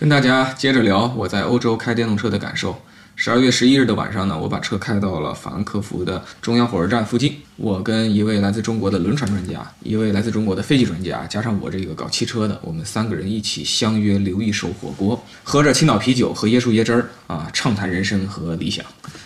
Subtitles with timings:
[0.00, 2.74] 跟大家接着聊我在欧洲开电动车的感受。
[3.16, 7.36] 十二月十一日的晚上呢，我把车开到了法兰克福的中央火车站附近。
[7.56, 18.82] 我跟一位来自中国的轮船专家，一位来自中国的飞机专家，加上我这个搞汽车的，我们三个人一起相约留一手火锅，喝着青岛啤酒和椰树椰汁儿啊，畅谈人生和理想。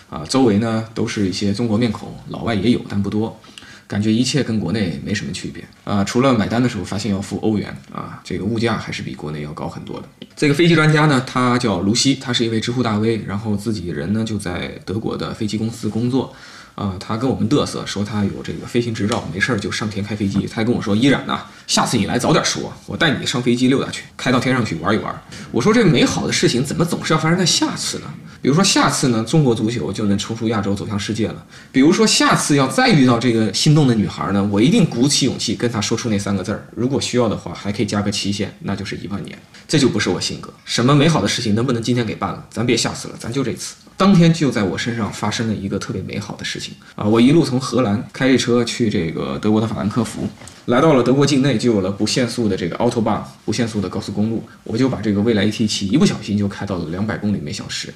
[0.09, 3.39] 啊，周围呢都是一些中国面孔，老外也有，但不多。
[3.87, 10.07] 感觉一切跟国内没什么区别啊，除了买单的时候发现要付欧元啊，这个物价还是比国内要高很多的。
[10.35, 16.33] 这个飞机专家呢，他叫卢西，他是一位知乎大 V，然后自己人呢就在德国的飞机公司工作。
[16.75, 20.45] 啊，他跟我们嘚瑟说他有这个飞行执照，没事儿就上天开飞机。
[20.45, 25.21] 他还跟我说：“依然呐，下次你来早点说，我带你上飞机溜达去，开到天上去玩一玩。”
[25.53, 28.13] 我说：“这美好的事情怎么总是要发生在下次呢？
[28.45, 31.43] 比如说下次呢，中国足球就能冲出亚洲走向世界了。
[31.71, 36.63] 比如说下次要再遇到这个心动的女孩呢，我一定鼓起勇气跟她说出那三个字儿。
[36.75, 39.35] 如果需要的话，还可以加个期限，那就是一万年。
[39.67, 40.53] 这就不是我性格。
[40.63, 42.45] 什么美好的事情能不能今天给办了？
[42.51, 47.05] 咱别下次了，咱就这次。”当天就在我身上发生了一个特别美好的事情啊！
[47.05, 50.27] 我一路从荷兰开着车去这个德国的法兰克福，
[50.65, 54.43] 来到了德国境内，就有了不限速的这个 Autobahn，不限速的高速公路。
[54.65, 57.91] 我就把这个蔚来 ET7 一不小心就开到了两百公里每小时。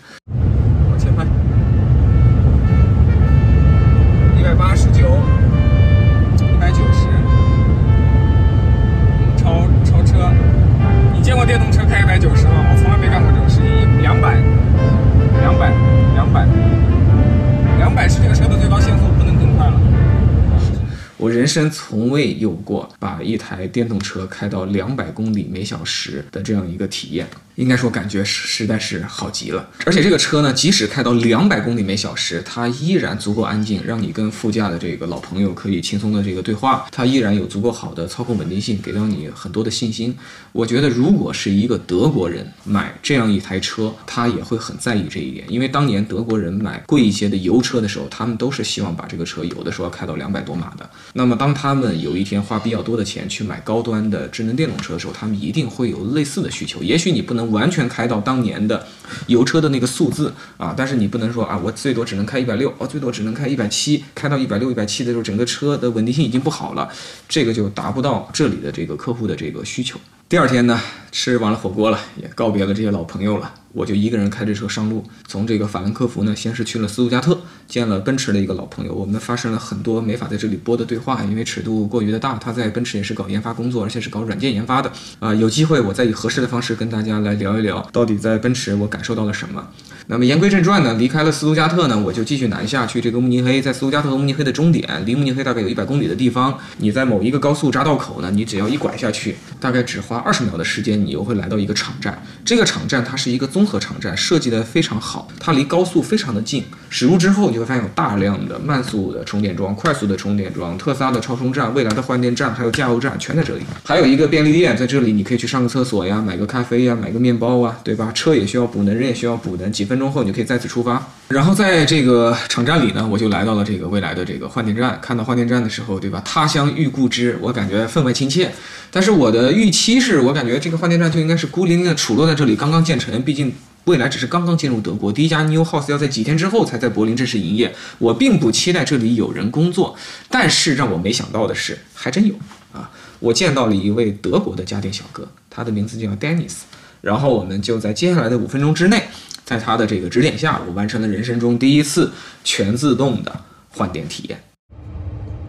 [21.50, 27.28] 生从未有过把一台电动车开到两百公里每小时的这样一个体验。
[27.55, 36.86] 应该说感觉实在是好极了，而且这个车呢，即使开到两百公里每小时，它依然足够安静，让你跟副驾的这个老朋友可以轻松的这个对话。
[36.89, 40.17] 它依然有足够好的操控稳定性，给到你很多的信心。
[40.53, 50.89] 我觉得如果是一个德国人买这样一台车，他也会很在意这一点，因为当年德国人买贵一些的油车的时候，他们都是希望把这个车有的时候开到两百多码的。
[51.11, 56.83] 那么当他们有一天花比较多的钱去买高端的智能电动车的时候，他们一定会有类似的需求。
[56.83, 57.39] 也许你不能。
[57.50, 58.86] 完全开到当年的
[59.26, 66.88] 油车的那个数字啊，但是你不能说啊，我最多只能开一百六，哦，最多只能开一百七，开到一百六、一百七的时候，整个车的稳定性已经不好了，
[67.28, 69.99] 这个就达不到这里的这个客户的这个需求。
[70.30, 70.80] 第二天呢，
[71.12, 73.52] 吃完了火锅了，也告别了这些老朋友了。
[73.73, 82.36] 我就一个人开着车上路，从这个法兰克福呢，先是去了斯图加特，见了奔驰的一个老朋友，我们发生了很多没法在这里播的对话，因为尺度过于的大。
[82.36, 85.34] 他在奔驰也是搞研发工作，而且是搞软件研发的啊。
[85.34, 89.67] 有机会我再以合适的方式跟大家来聊一聊，到底在奔驰我感受到了什么。
[90.11, 102.19] 那么言归正传呢，离开了斯图加特呢，我就继续南下去这个慕尼黑，在斯图加特和慕尼黑的终点，离慕尼黑大概有一百公里的地方，你在某一个高速匝道口呢，你只要一拐下去，大概只花二十秒的时间，你又会来到一个场站。
[102.43, 106.64] 这个场站它是一个综合场站，设计的非常好，它离高速非常的近。
[106.89, 113.61] 驶入之后，你会发现有大量的慢速的充电桩、快速的充电桩、特斯拉的超充站、未来的换电站，还有加油站全在这里。
[113.83, 118.11] 还有一个便利店在这里，你可以去上个厕所呀，买个咖啡呀，买个面包啊，对吧？
[118.15, 119.71] 车也需要补能，人也需要补能。
[119.71, 121.05] 几分钟后，你就可以再次出发。
[121.27, 124.98] 然后在这个场站里呢，我就来到了这个未来的这个换电站。
[125.02, 126.21] 看到换电站的时候，对吧？
[126.23, 128.51] 他乡遇故知，我感觉分外亲切。
[128.89, 133.54] 但是我的预期是我感觉这个换电站就应该是孤零零的杵落在这里，刚刚建成，毕竟。
[133.86, 137.74] 未来只是刚刚进入德国，第一家 New House 要在几天之后才在柏林正式营业。
[137.98, 139.95] 我并不期待这里有人工作，
[140.30, 142.36] 但是让我没想到的是，还真有
[142.71, 142.92] 啊！
[143.19, 146.57] 我见到了一位德国的家电小哥，他的名字叫 Dennis。
[147.00, 149.02] 然后我们就在接下来的五分钟之内，
[149.44, 152.11] 在他的这个指点下，我完成了人生中第一次
[152.43, 153.40] 全自动的
[153.70, 154.40] 换电体验。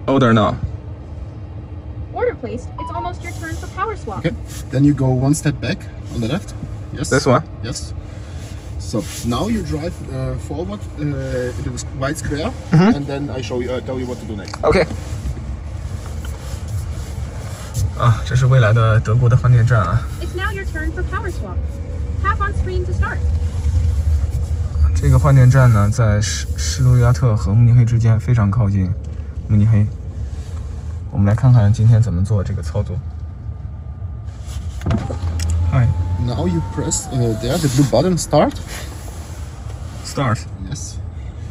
[0.05, 0.55] Order now.
[2.13, 2.67] Order placed.
[2.77, 4.19] It's almost your turn for power swap.
[4.19, 4.33] Okay.
[4.71, 5.77] Then you go one step back
[6.13, 6.53] on the left.
[6.93, 7.09] Yes.
[7.09, 7.43] This one.
[7.63, 7.93] Yes.
[8.79, 13.59] So now you drive uh, forward uh, into the white square, and then I show
[13.59, 14.63] you, uh, tell you what to do next.
[14.63, 14.85] OK。
[17.99, 20.01] 啊，这是未来的德国的换电站啊。
[20.21, 21.57] It's now your turn for power swap.
[22.23, 23.17] Tap on screen to start.
[24.95, 28.91] 这个换电站呢，在施施图加特和慕尼黑之间，非常靠近
[29.47, 29.85] 慕尼黑。
[31.11, 32.97] 我们来看看今天怎么做这个操作。
[35.71, 35.87] Hi.
[36.25, 38.53] Now you press uh, there the blue button start.
[40.03, 40.39] Start.
[40.69, 40.95] Yes.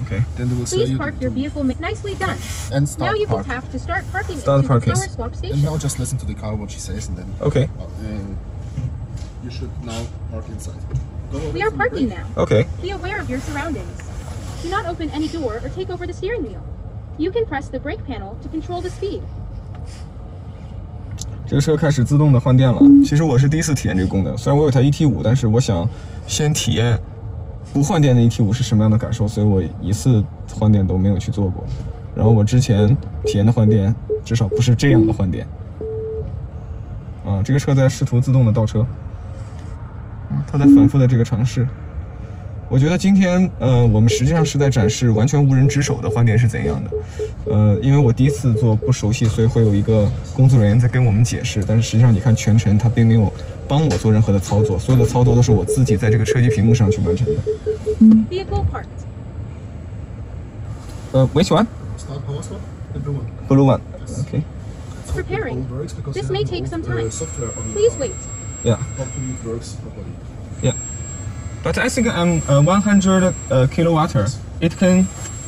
[0.06, 0.22] Okay.
[0.36, 1.64] Then they will say Please you park your vehicle.
[1.64, 2.36] ma- Nicely done.
[2.72, 3.46] and Now start you can park.
[3.46, 4.92] tap to start parking Start into parking.
[4.92, 5.62] the power swap And station.
[5.62, 7.68] now just listen to the car what she says, and then Okay.
[7.80, 7.86] uh,
[9.44, 10.76] you should now park inside.
[11.32, 12.18] Go away We are from the parking brake.
[12.36, 12.42] now.
[12.42, 12.66] Okay.
[12.82, 13.96] Be aware of your surroundings.
[14.62, 16.62] Do not open any door or take over the steering wheel.
[17.16, 19.22] You can press the brake panel to control the speed.
[21.46, 22.80] 这个车开始自动的换电了。
[23.04, 25.88] 其实我是第一次体验这个功能，虽然我有台 ET 五，但是我想
[26.26, 26.98] 先体验
[27.73, 31.63] 不换电的 ET 五是什么样的感受，所以我一次换电都没有去做过。
[32.15, 32.95] 然后我之前
[33.25, 33.93] 体验的换电，
[34.25, 35.47] 至少不是这样的换电。
[37.25, 38.81] 啊，这个车在试图自动的倒车，
[40.29, 41.67] 啊，它在反复的这个尝试。
[42.69, 46.91] 我觉得今天，呃，我们实际上是在展示完全无人值守的换电是怎样的。
[47.45, 51.63] 呃，因为我第一次做不熟悉，所以会有一个工作人员在跟我们解释。
[51.67, 53.33] 但是实际上，你看全程他并没有
[53.67, 57.41] 帮我做任何的操作，所有的操作都是我自己在这个车机屏幕上去完成的。
[58.29, 58.85] Vehicle parked.
[61.11, 61.65] 呃，which one?
[61.97, 62.61] Start power swap.
[62.93, 63.25] The blue one.
[63.47, 63.81] Blue one.
[64.27, 64.43] Okay.
[65.11, 65.65] Preparing.
[66.13, 67.09] This may take some uh, time.
[67.73, 68.11] Please wait.
[68.63, 68.77] Yeah.
[68.95, 70.13] Hopefully it works properly.
[70.61, 70.73] Yeah.
[71.63, 74.15] But I think I'm uh, 100 uh, kilowatt.
[74.61, 75.07] It can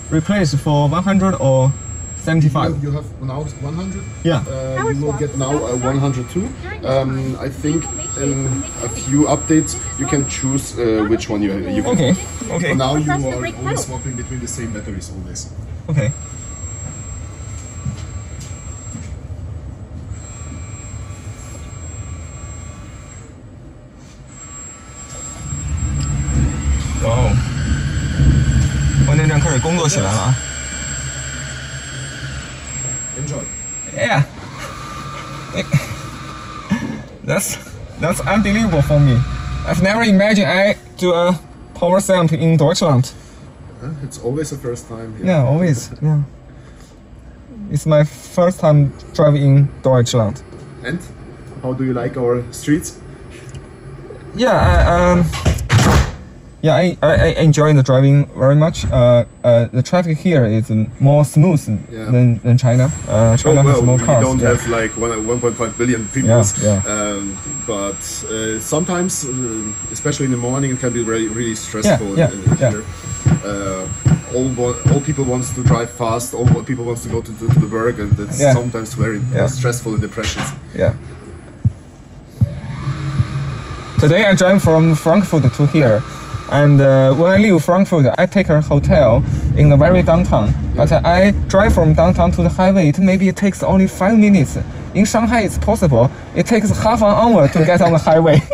[0.10, 1.72] replace for 100 or
[2.18, 2.84] 75.
[2.84, 4.04] You, you have now 100.
[4.24, 4.44] Yeah.
[4.48, 6.48] Uh, you will get now a 102.
[6.86, 7.84] Um, I think
[8.18, 8.46] in
[8.84, 11.94] a few updates you can choose uh, which one you you can.
[11.94, 12.16] Okay.
[12.52, 12.70] Okay.
[12.70, 15.50] For now you are brake always swapping between the same batteries always.
[15.90, 16.12] Okay.
[29.81, 30.35] 电站开始工作起来了啊
[33.19, 33.43] Enjoy.
[33.97, 34.25] Yeah.
[37.25, 37.57] That's
[37.99, 39.19] that's unbelievable for me.
[39.67, 41.39] I've never imagined I do a
[41.75, 43.13] power stamp in Deutschland.
[43.83, 45.15] Uh, it's always a first time.
[45.17, 45.27] here.
[45.27, 45.91] Yeah, always.
[46.03, 46.23] Yeah.
[47.71, 50.43] It's my first time driving in Deutschland.
[50.85, 51.01] And
[51.63, 52.99] how do you like our streets?
[54.37, 55.25] Yeah, I, um,
[56.62, 58.86] yeah, I, I, I enjoy the driving very much.
[58.86, 60.70] Uh, uh, the traffic here is
[61.00, 61.62] more smooth
[61.92, 62.06] Yeah.
[62.06, 62.92] than, than China.
[63.08, 64.24] Uh, China Oh, has well, more we cars.
[64.24, 64.50] don't yeah.
[64.50, 66.84] have like one, 1.5 billion people, Yeah.
[66.86, 67.98] Um, but
[68.30, 69.32] uh, sometimes, uh,
[69.92, 72.18] especially in the morning, it can be very really stressful.
[72.18, 72.30] yeah,
[72.60, 72.70] yeah.
[72.72, 72.84] here.
[73.44, 73.88] Uh,
[74.36, 74.48] all
[74.94, 76.34] all people wants to drive fast.
[76.34, 78.54] All people wants to go to, to, to the work, and it's Yeah.
[78.54, 79.48] sometimes very Yeah.
[79.48, 80.42] stressful and depression.
[80.76, 80.94] Yeah.
[84.00, 86.02] Today I drive from Frankfurt to here,
[86.52, 89.24] and uh, when I leave Frankfurt, I take a hotel
[89.56, 90.54] in the very downtown.
[90.76, 92.90] But I drive from downtown to the highway.
[92.90, 94.58] It maybe it takes only five minutes.
[94.94, 96.12] In Shanghai, it's possible.
[96.36, 98.42] It takes half an hour to get on the highway.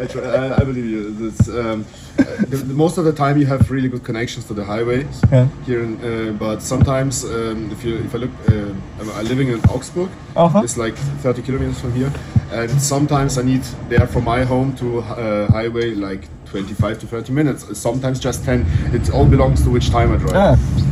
[0.00, 1.32] I, try, I, I believe you.
[1.52, 1.84] Um,
[2.18, 5.06] uh, the, the, most of the time you have really good connections to the highway
[5.32, 5.48] Yeah.
[5.66, 9.60] here, in, uh, but sometimes um, if you if I look, uh, I'm, living in
[9.70, 10.10] Augsburg.
[10.36, 10.62] Uh-huh.
[10.62, 12.12] It's like 30 kilometers from here,
[12.52, 17.32] and sometimes I need there from my home to uh, highway like 25 to 30
[17.32, 17.78] minutes.
[17.78, 18.66] Sometimes just 10.
[18.94, 20.34] It all belongs to which time I drive.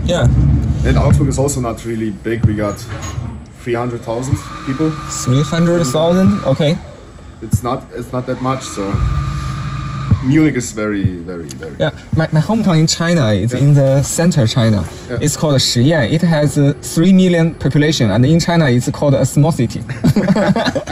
[0.04, 0.88] yeah, yeah.
[0.88, 2.44] And Augsburg is also not really big.
[2.44, 2.78] We got
[3.60, 4.36] 300,000
[4.66, 4.90] people.
[4.90, 6.44] Three hundred thousand.
[6.44, 6.76] Okay.
[7.42, 8.62] It's not it's not that much.
[8.62, 8.92] So
[10.24, 11.74] Munich is very very very.
[11.78, 14.84] Yeah, my, my hometown in China is in the center China.
[15.10, 15.18] Yeah.
[15.20, 16.12] It's called Shiyan.
[16.12, 19.80] It has uh, 3 million population and in China it's called a small city.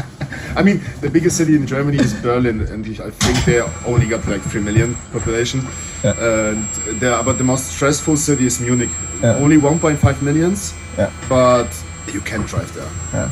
[0.56, 4.27] I mean, the biggest city in Germany is Berlin, and I think they only got
[4.27, 5.67] like three million population.
[6.03, 6.15] Yeah.
[6.19, 6.67] And
[7.01, 8.91] but the most stressful city is Munich.
[9.23, 9.37] Yeah.
[9.37, 10.75] Only 1.5 millions.
[10.99, 11.11] Yeah.
[11.29, 11.69] But
[12.12, 12.91] you can drive there.
[13.12, 13.31] Yeah.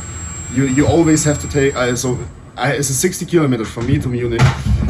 [0.55, 1.77] You you always have to take.
[1.77, 2.19] Uh, so
[2.57, 4.43] I, it's a 60 kilometers from me to Munich,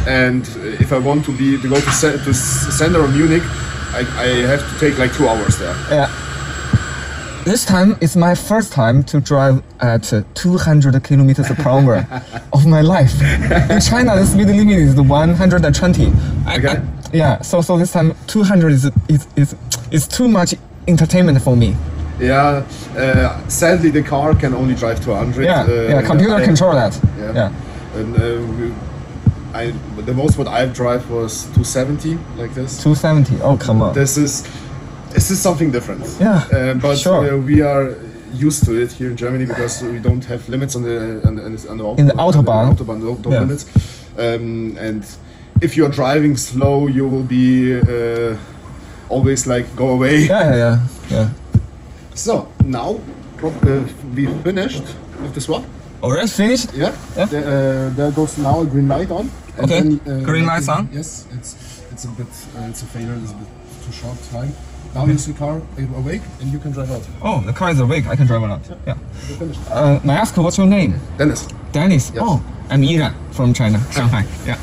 [0.06, 0.42] and
[0.80, 3.42] if I want to be to go to to center of Munich,
[3.94, 5.76] I, I have to take like two hours there.
[5.90, 6.10] Yeah.
[7.44, 12.06] This time is my first time to drive at uh, 200 kilometers per hour
[12.52, 13.20] of my life.
[13.20, 16.06] In China, the speed limit is 120.
[16.46, 16.68] I- Okay.
[16.68, 16.82] I-
[17.12, 19.54] yeah, so so this time 200 is is is,
[19.90, 20.54] is too much
[20.88, 21.76] entertainment for me.
[22.18, 22.64] Yeah.
[22.96, 25.44] Uh, sadly, the car can only drive 200.
[25.44, 26.98] Yeah, uh, yeah, computer and- control that.
[27.18, 27.32] Yeah.
[27.34, 27.98] yeah.
[27.98, 28.72] And uh, we,
[29.52, 29.72] I
[30.06, 32.82] the most what I've drive was 270 like this.
[32.82, 33.42] 270.
[33.42, 33.92] Oh, come on.
[33.94, 34.46] This is
[35.14, 36.04] this is something different.
[36.20, 37.34] Yeah, Uh, but sure.
[37.34, 37.94] uh, we are
[38.34, 41.68] used to it here in Germany because we don't have limits on the on the,
[41.70, 42.68] on the, In the autobahn.
[42.68, 43.40] on the autobahn no, no Yeah.
[43.40, 43.66] limits.
[44.18, 45.04] Um, and
[45.60, 48.36] if you're driving slow, you will be uh,
[49.08, 50.16] always like go away.
[50.26, 50.78] Yeah, yeah, yeah.
[51.10, 51.28] yeah.
[52.14, 53.00] So now
[53.42, 53.84] uh,
[54.16, 54.84] we finished
[55.22, 55.64] with the swap.
[56.02, 56.72] Already finished?
[56.74, 56.92] Yeah.
[57.16, 57.26] Yeah.
[57.26, 59.30] The, uh, there goes now a green light on.
[59.58, 59.80] And Okay.
[59.82, 60.88] then, uh, Green light's on?
[60.92, 61.26] Yes.
[61.36, 61.54] It's
[61.92, 62.26] it's a bit
[62.56, 63.14] uh, it's a failure.
[63.22, 63.48] It's a bit
[63.84, 64.52] too short time.
[64.95, 65.61] Now is the car
[65.95, 67.03] awake and you can drive out.
[67.21, 68.07] Oh, the car is awake.
[68.07, 68.61] I can drive around.
[68.85, 68.95] Yeah.
[69.29, 69.59] We're finished.
[69.69, 70.95] Uh, may I ask what's your name?
[71.17, 71.47] Dennis.
[71.71, 72.11] Dennis.
[72.13, 72.23] Yes.
[72.25, 74.25] Oh, I'm Iran from China, Shanghai.
[74.45, 74.57] Yeah.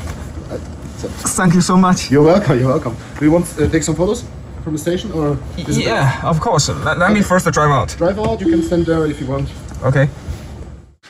[0.51, 0.57] Uh,
[0.97, 2.11] so- Thank you so much.
[2.11, 2.59] You're welcome.
[2.59, 2.95] You're welcome.
[3.17, 4.23] Do you want to uh, take some photos
[4.63, 6.67] from the station or is it- Yeah, of course.
[6.69, 7.95] Let, let me first drive out.
[7.97, 8.41] drive out?
[8.41, 9.47] You can stand there if you want.
[9.83, 10.09] Okay.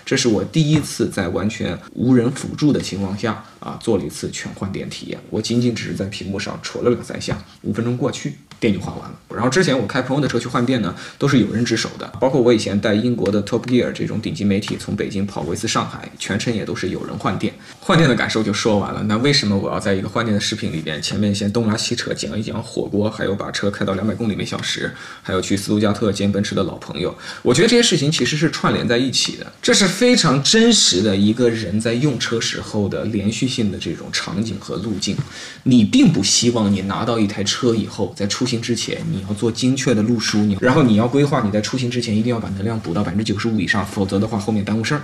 [0.05, 5.19] 这是我第一次在完全无人辅助的情况下啊，做了一次全换电体验。
[5.31, 8.37] 我仅仅只是在屏幕上戳了两三下，五分钟过去。
[8.60, 12.06] 电就换完了，然后之前我开朋友的车去换电呢，都是有人值守的。
[12.20, 17.54] 包括我以前带英国的 Top Gear 这种顶级媒体从北京跑过一次上海，全程也都是有人换电。
[17.80, 19.02] 换电的感受就说完了。
[19.04, 27.16] 那为什么我要在一个换电的视频里边，前面先东拉西扯讲一讲火锅，还有把车开到两百公里每小时，还有去斯图加特见奔驰的老朋友？
[27.40, 35.16] 我觉得这些事情其实是串联在一起的，这是非常真实的一个人在用车时候的连续性的这种场景和路径。
[35.62, 45.02] 你并不希望你拿到一台车以后，在出行之前你要做精确的路书，你然后你要规划你在出行之前一定要把能量补到百分之九十五以上，否则的话后面耽误事儿。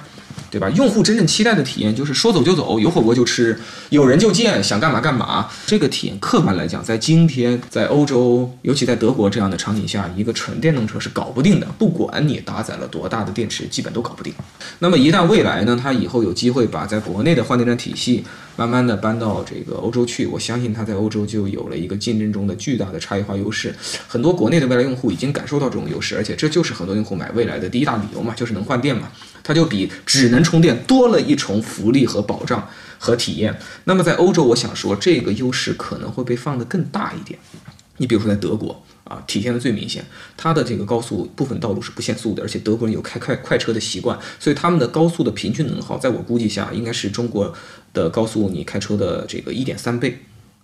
[0.49, 0.71] 对吧？
[0.71, 3.59] 用户真正期待的体验就是说走就走，有火锅就吃，
[3.91, 5.49] 有人就见，想干嘛干嘛。
[5.67, 11.67] 这个体验客观来讲，在今天，在欧洲，尤其在德国这样的场景下，一个纯电动车是搞不定的。
[11.79, 14.33] 不管你搭载了多大的电池，基本都搞不定。
[14.79, 18.25] 那么一旦未来呢，它以后有机会把在国内的换电站体系
[18.57, 23.75] 慢慢的搬到这个欧洲去，我相信它在欧洲就有了一个竞争中的巨大的差异化优势。
[24.09, 29.13] 很多国内的未来用户已经感受到这种优势，而且这就是很多用户买未来的第一大理由嘛，就是能换电嘛。
[29.43, 33.57] 它就比只能充电多了一重福利和保障和体验。
[33.85, 37.39] 那么在欧洲，我想说这个优势可能会被放得更大一点。
[37.99, 40.05] 你比如说在德国啊，体现的最明显，
[40.37, 47.55] 它的这个高速部分道路是不限速的，而且德国人有开快快车的习惯，所以他们的高速的平均能耗，在我估计下应该是中国
[47.97, 50.19] 的高速你开车的这个一点三倍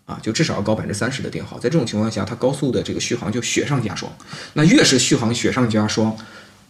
[0.04, 1.58] 啊，就至少要高百分之三十的电耗。
[1.58, 4.12] 在这种情况下，它高速的这个续航就雪上加霜。
[4.52, 6.14] 那越是续航雪上加霜，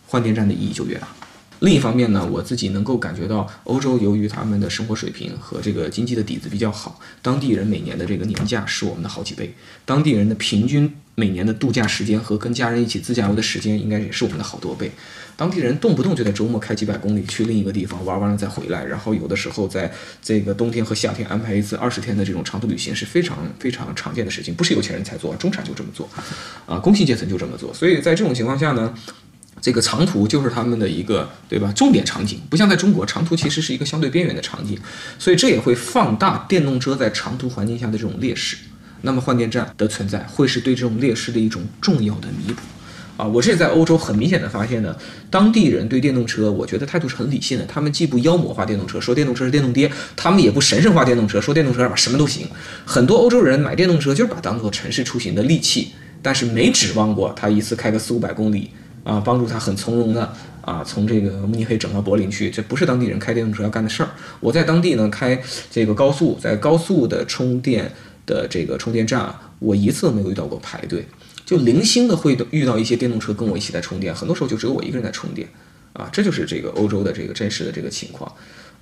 [0.06, 1.08] 换电站的意义就越大。
[1.62, 9.54] 另一方面呢，我自己能够感觉到，欧洲由于他们的生活水平和这个经济的底子比较好，当地人每年的这个年假是我们的好几倍，
[9.84, 14.90] 当地人的平均每年的度假时间和跟家人一起自驾游的时间应该也是我们的好多倍。
[15.36, 19.88] 当地人动不动就在周末开几百公里去另一个地方玩完了再回来，然后有的时候在
[20.20, 26.08] 这个冬天和夏天安排一次二十天的这种长途旅行是非常非常常见的事情，不是有钱人才做，中产就这么做，
[26.66, 27.72] 啊，工薪阶层就这么做。
[27.72, 28.92] 所以在这种情况下呢。
[29.62, 31.72] 这个长途就是他们的一个，对吧？
[31.72, 34.76] 重点场景不像在中国，长途其实是一个相对边缘的场景，
[35.20, 38.56] 所以这也会放大电动车在长途环境下的这种劣势。
[39.02, 42.60] 那么换电站的存在会是对这种劣势的一种重要的弥补
[43.16, 43.26] 啊！
[43.26, 44.96] 我这在欧洲很明显的发现呢，
[45.30, 47.64] 当地人对电动车，我觉得态度是很理性的。
[47.66, 52.48] 他们既不妖魔化电动车，说电动车是电动爹，他们也不神圣化电动车，说电动车什么都行。
[52.84, 58.70] 很多欧洲人买电动车就是把当做城市出行的利器，但是没指望过它一次开个四五百公里。
[59.04, 64.10] 啊，帮助他很从容的啊，从这个慕尼黑整到柏林去，这不是当地人开电动车要干的事儿。
[64.40, 67.92] 我在当地呢开这个高速，在高速的充电
[68.26, 71.06] 的这个充电站，我一次都没有遇到过排队，
[71.44, 75.48] 就零星的会遇到一些电动车跟我一起在充电，很多时候就只有我一个人在充电，
[75.92, 78.32] 啊，这就是这个欧洲的这个真实的这个情况，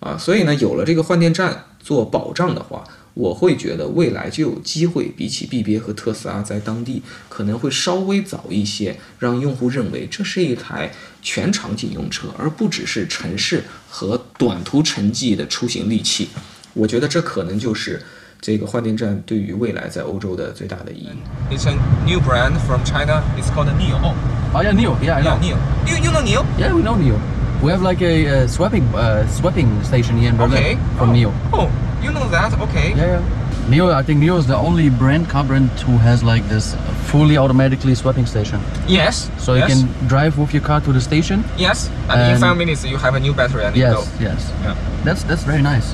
[0.00, 2.84] 啊，所以呢，有了这个换电站做保障的话。
[3.14, 10.90] 我会觉得未来就有机会，比起 BBA 和特斯拉在当地可能会稍微早一些，让用户认为这是一台
[11.20, 16.28] 全场景用车，而不只是城市和短途城际的出行利器。
[16.72, 18.00] 我觉得这可能就是
[18.40, 21.10] 这个换电站对于未来在欧洲的最大的意义。
[21.50, 21.74] It's a
[22.06, 23.22] new brand from China.
[23.36, 24.14] It's called NIO.
[24.54, 24.96] Oh yeah, Neo.
[25.02, 25.38] Yeah, I know.
[25.42, 25.56] Yeah, NIO.
[25.86, 26.44] You you know NIO?
[26.58, 27.18] Yeah, we know Neo.
[27.62, 30.78] We have like a uh, swapping uh, swapping station here in Berlin Okay.
[30.96, 31.12] from oh.
[31.12, 31.32] Neo.
[31.52, 31.68] Oh,
[32.01, 32.53] you know that?
[32.59, 32.93] Okay.
[32.95, 33.69] Yeah, yeah.
[33.69, 36.75] Neo, I think Neo is the only brand car brand who has like this
[37.07, 38.59] fully automatically swapping station.
[38.87, 39.29] Yes.
[39.39, 39.69] So yes.
[39.69, 41.43] you can drive with your car to the station.
[41.57, 41.89] Yes.
[42.09, 44.03] And, in and- five minutes you have a new battery and you Yes, go.
[44.23, 44.51] yes.
[44.63, 44.75] Yeah.
[45.03, 45.93] That's that's very nice.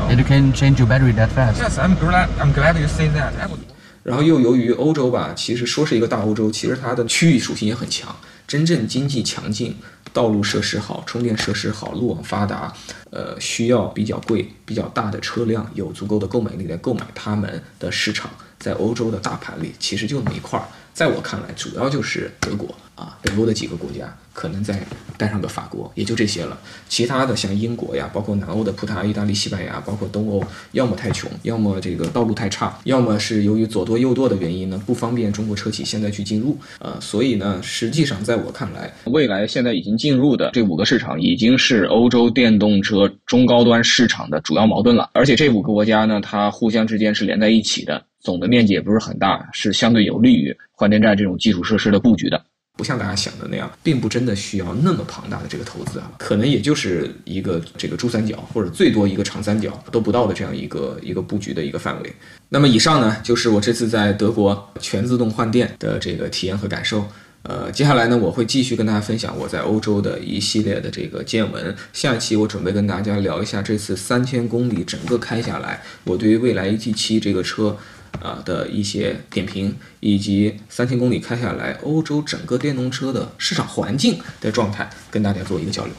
[0.00, 0.08] Oh.
[0.10, 1.58] And you can change your battery that fast.
[1.58, 2.28] Yes, I'm glad.
[2.40, 3.34] I'm glad you say that.
[3.40, 3.58] I would.
[4.04, 8.14] 然后又由于欧洲吧，其实说是一个大欧洲，其实它的区域属性也很强。
[8.48, 9.76] 真正经济强劲、
[10.17, 12.73] 道路设施好、充电设施好、路网发达，
[13.11, 20.65] 呃，需要比较贵、比较大的车辆，有足够的购买力来购买他们的市场，在欧洲的大盘里，其实就那么一块儿。
[20.97, 24.81] 在我看来，主要就是德国啊，北欧的几个国家，可能再
[25.15, 26.59] 带上个法国，也就这些了。
[26.89, 36.57] 其他的像英国呀，包括南欧的葡萄牙、意大利、西班牙，包括东欧，要么太穷，要么这个道路太差，要么是由于左舵右舵的原因呢，不方便中国车企现在去进入。
[36.79, 45.11] 呃，所以呢，实际上在我看来，未来现在已经进入的这五个市场，已经是欧洲电动车中高端市场的主要矛盾了。
[45.13, 48.03] 而且这五个国家呢，它互相之间是连在一起的。
[48.19, 52.41] 总的面积也不是很大，是相对有利于换电站这种基础设施的布局的。
[52.75, 62.13] 不像大家想的那样，并不真的需要那么庞大的这个投资啊，可能也就是一个这个珠三角或者最多一个长三角都不到的这样一个一个布局的一个范围。
[62.49, 67.03] 那么以上呢，就是我这次在德国全自动换电的这个体验和感受。
[67.43, 71.73] 呃，接下来呢，我会继续跟大家分享我在欧洲的一系列的这个见闻。
[71.93, 77.75] 下一期我准备跟大家聊一下这次三千公里整个开下来，我对于蔚来 ET7 这个车
[78.21, 85.93] 啊、的一些点评，以及三千公里开下来欧洲整个电动车的市场环境的状态，跟大家做一个交流。